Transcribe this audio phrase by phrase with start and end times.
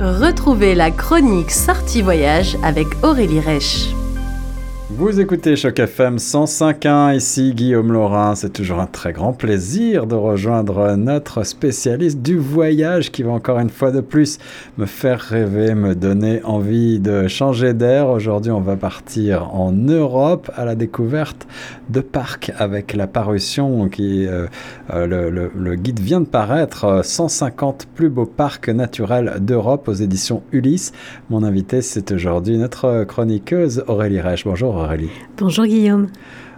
[0.00, 3.94] Retrouvez la chronique Sortie Voyage avec Aurélie Reich.
[4.94, 8.34] Vous écoutez Choc FM 105.1, ici Guillaume Laurin.
[8.34, 13.58] C'est toujours un très grand plaisir de rejoindre notre spécialiste du voyage qui va encore
[13.58, 14.38] une fois de plus
[14.76, 18.08] me faire rêver, me donner envie de changer d'air.
[18.08, 21.48] Aujourd'hui, on va partir en Europe à la découverte
[21.88, 24.46] de parcs avec la parution qui, euh,
[24.92, 30.92] euh, le, guide vient de paraître, 150 plus beaux parcs naturels d'Europe aux éditions Ulysse.
[31.30, 34.44] Mon invité, c'est aujourd'hui notre chroniqueuse Aurélie Reich.
[34.44, 35.10] Bonjour Aurélie.
[35.38, 36.08] Bonjour Guillaume.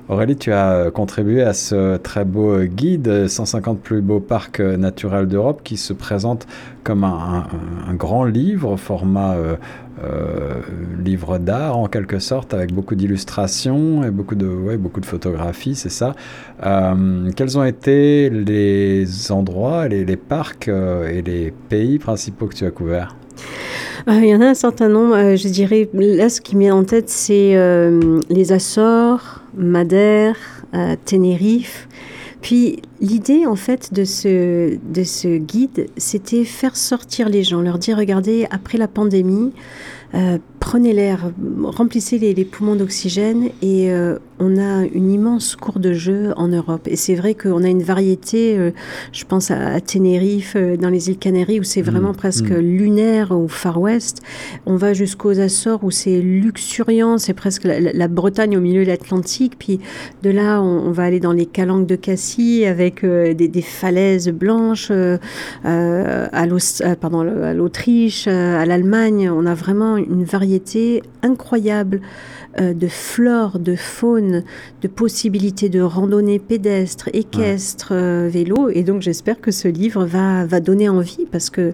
[0.08, 5.62] Aurélie, tu as contribué à ce très beau guide 150 plus beaux parcs naturels d'Europe
[5.64, 6.46] qui se présente
[6.82, 7.46] comme un,
[7.94, 9.56] grand livre, format euh,
[10.02, 10.60] euh,
[11.02, 15.74] livre d'art en quelque sorte, avec beaucoup d'illustrations et beaucoup de, ouais, beaucoup de photographies,
[15.74, 16.14] c'est ça.
[16.66, 22.66] Euh, quels ont été les endroits, les, les parcs et les pays principaux que tu
[22.66, 23.16] as couverts?
[24.08, 25.14] Il y en a un certain nombre.
[25.14, 30.36] Euh, je dirais, là, ce qui me vient en tête, c'est euh, les Açores, Madère,
[31.04, 31.88] Tenerife.
[32.42, 37.78] Puis l'idée en fait de ce, de ce guide, c'était faire sortir les gens, leur
[37.78, 39.52] dire regardez, après la pandémie,
[40.64, 41.30] prenez l'air,
[41.62, 46.88] remplissez les, poumons d'oxygène et euh, on a une immense cour de jeu en Europe.
[46.88, 48.70] Et c'est vrai qu'on a une variété, euh,
[49.12, 52.60] je pense à, Tenerife, euh, dans les îles Canaries, où c'est mmh, vraiment presque mmh.
[52.60, 54.22] lunaire au Far West.
[54.64, 59.56] On va jusqu'aux Açores, où c'est luxuriant, c'est presque la, Bretagne au milieu de l'Atlantique.
[59.58, 59.80] Puis
[60.22, 64.90] de là, on, va aller dans les calanques de Cassis, avec des, falaises blanches,
[65.62, 66.46] à
[67.54, 69.30] l'Autriche, à l'Allemagne.
[69.30, 70.53] On a vraiment une variété
[71.22, 72.00] incroyable
[72.60, 74.44] euh, de flore, de faune,
[74.82, 78.68] de possibilités de randonnée pédestre, équestre, euh, vélo.
[78.68, 81.72] Et donc j'espère que ce livre va, va donner envie parce que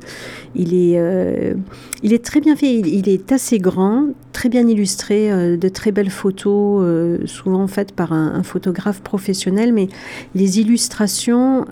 [0.55, 1.55] il est, euh,
[2.03, 2.73] il est très bien fait.
[2.73, 6.83] Il, est assez grand, très bien illustré, de très belles photos,
[7.27, 9.75] souvent faites par un, photographe professionnel.
[9.75, 9.89] Mais
[10.35, 11.67] les illustrations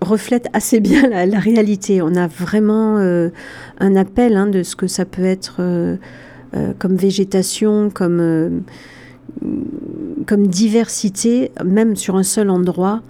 [0.00, 2.02] reflète assez bien la, réalité.
[2.02, 3.30] On a vraiment euh,
[3.78, 5.96] un appel hein, de ce que ça peut être euh,
[6.54, 8.62] euh, comme végétation, comme,
[10.26, 13.02] comme diversité, même sur un seul endroit,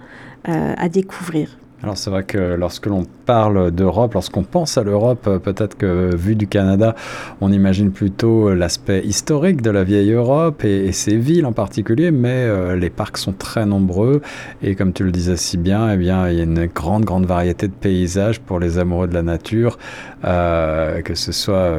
[0.45, 1.58] à découvrir.
[1.81, 6.13] Alors c'est vrai que lorsque l'on parle d'Europe, lorsqu'on pense à l'Europe, euh, peut-être que
[6.13, 6.93] vu du Canada,
[7.39, 12.33] on imagine plutôt l'aspect historique de la vieille Europe et, ses villes en particulier, mais
[12.33, 14.21] euh, les parcs sont très nombreux
[14.61, 17.25] et comme tu le disais si bien, eh bien il y a une grande grande
[17.25, 19.79] variété de paysages pour les amoureux de la nature,
[20.25, 21.77] euh, que ce soit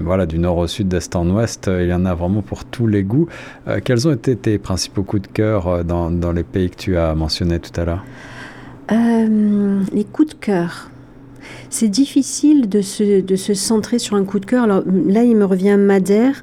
[0.00, 2.86] voilà du nord au sud, d'est en ouest, il y en a vraiment pour tous
[2.86, 3.28] les goûts.
[3.84, 7.60] quels ont été tes principaux coups de cœur dans les pays que tu as mentionnés
[7.60, 8.04] tout à l'heure?
[8.92, 10.90] Euh, les coups de cœur.
[11.70, 14.64] C'est difficile de se, de se, centrer sur un coup de cœur.
[14.64, 16.42] Alors là, il me revient Madère.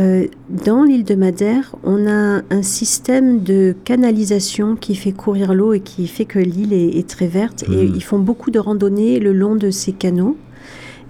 [0.00, 5.72] Euh, dans l'île de Madère, on a un système de canalisation qui fait courir l'eau
[5.72, 7.64] et qui fait que l'île est, très verte.
[7.68, 7.92] Et mmh.
[7.94, 10.36] ils font beaucoup de randonnées le long de ces canaux.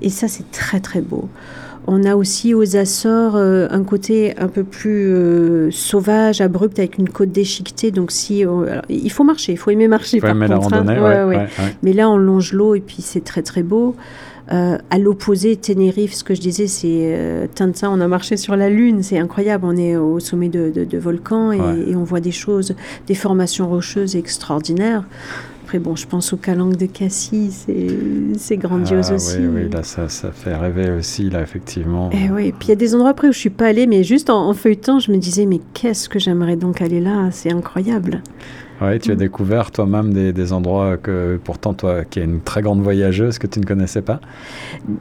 [0.03, 1.29] Et ça, c'est très très beau.
[1.87, 6.99] On a aussi aux Açores euh, un côté un peu plus euh, sauvage, abrupt, avec
[6.99, 7.91] une côte déchiquetée.
[7.91, 8.45] Donc, si
[8.89, 10.19] il faut marcher, il faut aimer marcher.
[10.19, 11.49] Il faut aimer la randonnée, hein.
[11.83, 13.97] Mais là, on longe l'eau et puis c'est très très beau.
[14.53, 18.69] Euh, à l'opposé, Tenerife, ce que je disais, c'est Tintin, on a marché sur la
[18.69, 19.65] Lune, c'est incroyable.
[19.67, 22.75] On est au sommet de, de, volcans et, et, on voit des choses,
[23.07, 25.05] des formations rocheuses extraordinaires
[25.79, 27.67] bon, je pense aux calanques de Cassis,
[28.37, 29.39] c'est grandiose ah aussi.
[29.39, 32.11] Oui, oui, là, ça, ça, fait rêver aussi, là, effectivement.
[32.11, 33.87] Et eh oui, puis il y a des endroits après où je suis pas allée,
[33.87, 37.29] mais juste en, feuilletant, je me disais, mais qu'est-ce que j'aimerais donc aller là?
[37.31, 38.23] C'est incroyable.
[38.81, 39.19] Oui, tu as mm.
[39.19, 43.61] découvert toi-même des, endroits que, pourtant, toi, qui es une très grande voyageuse, que tu
[43.61, 44.21] ne connaissais pas?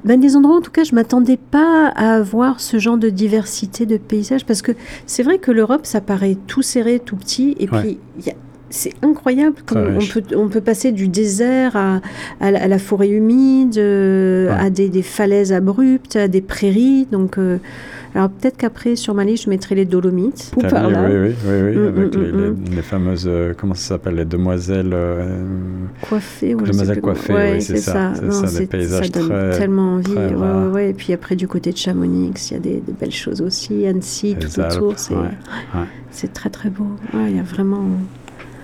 [0.06, 3.86] Ben, Des endroits, en tout cas, je m'attendais pas à avoir ce genre de diversité
[3.86, 4.74] de paysages, parce que
[5.06, 8.36] c'est vrai que l'Europe, ça paraît tout serré, tout petit, et puis il y a
[8.74, 9.56] c'est incroyable.
[9.76, 12.02] on, peut, on peut passer du désert à,
[12.42, 17.08] à, la forêt humide, euh, à des, falaises abruptes, à des prairies.
[17.12, 17.58] Donc, euh,
[18.16, 20.52] alors peut-être qu'après, sur ma liste, je mettrai les Dolomites.
[20.58, 21.06] Ou par là.
[21.08, 24.16] Oui, oui, oui, oui mm, avec mm, les, mm, les, fameuses, euh, comment ça s'appelle,
[24.16, 24.96] les demoiselles
[26.10, 26.56] coiffées.
[26.56, 28.14] demoiselles coiffées, oui, c'est ça.
[28.16, 30.16] C'est ça, des paysages ça donne très, tellement envie.
[30.16, 33.40] Ouais, ouais, Et puis après, du côté de Chamonix, il y a des, belles choses
[33.40, 33.86] aussi.
[33.86, 34.96] Annecy, tout autour,
[36.10, 36.88] c'est très très beau.
[37.14, 37.86] Il y a vraiment...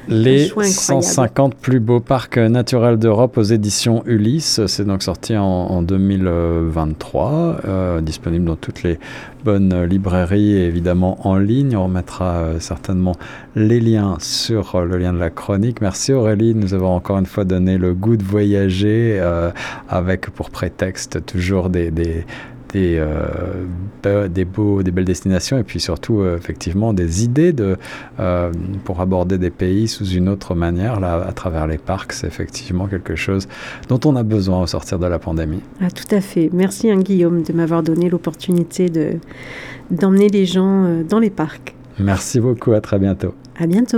[0.10, 4.66] Les 150 plus beaux parcs naturels d'Europe aux éditions Ulysse.
[4.66, 8.98] C'est donc sorti en, 2023, euh, disponible dans toutes les
[9.46, 11.78] bonnes librairies et évidemment en ligne.
[11.78, 13.16] On remettra euh, certainement
[13.56, 15.80] les liens sur le lien de la chronique.
[15.80, 19.52] Merci Aurélie nous avoir encore une fois donné le goût de voyager euh,
[19.90, 21.92] avec pour prétexte toujours des
[22.74, 22.98] des,
[24.06, 27.78] euh, des, beaux, des belles destinations et puis surtout euh, effectivement des idées de,
[28.20, 28.52] euh,
[28.84, 32.14] pour aborder des pays sous une autre manière là, à travers les parcs.
[32.14, 33.48] C'est effectivement quelque chose
[33.88, 35.62] dont on a besoin au sortir de la pandémie.
[35.82, 36.50] Ah, tout à fait.
[36.54, 39.14] Merci hein, Guillaume de m'avoir donné l'opportunité de,
[39.92, 41.76] d'emmener les gens dans les parcs.
[42.00, 43.34] Merci beaucoup, à très bientôt.
[43.60, 43.98] À bientôt.